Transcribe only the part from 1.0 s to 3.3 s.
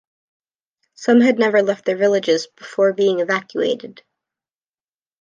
had never left their villages before being